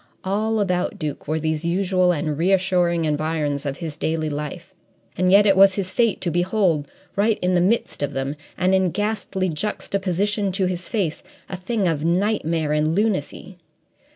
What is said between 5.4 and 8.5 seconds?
it was his fate to behold, right in the midst of them,